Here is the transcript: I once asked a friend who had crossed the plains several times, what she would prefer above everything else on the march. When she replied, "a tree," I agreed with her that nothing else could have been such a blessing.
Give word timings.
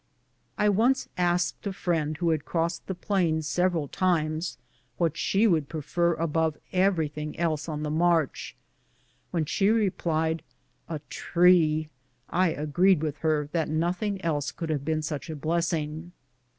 I 0.57 0.67
once 0.67 1.07
asked 1.15 1.67
a 1.67 1.71
friend 1.71 2.17
who 2.17 2.31
had 2.31 2.43
crossed 2.43 2.87
the 2.87 2.95
plains 2.95 3.45
several 3.45 3.87
times, 3.87 4.57
what 4.97 5.15
she 5.15 5.45
would 5.45 5.69
prefer 5.69 6.15
above 6.15 6.57
everything 6.73 7.37
else 7.37 7.69
on 7.69 7.83
the 7.83 7.91
march. 7.91 8.55
When 9.29 9.45
she 9.45 9.69
replied, 9.69 10.41
"a 10.89 10.97
tree," 11.11 11.89
I 12.31 12.49
agreed 12.49 13.03
with 13.03 13.17
her 13.17 13.47
that 13.51 13.69
nothing 13.69 14.19
else 14.25 14.51
could 14.51 14.71
have 14.71 14.83
been 14.83 15.03
such 15.03 15.29
a 15.29 15.35
blessing. 15.35 16.13